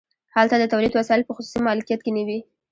[0.35, 2.39] هلته د تولید وسایل په خصوصي مالکیت کې نه وي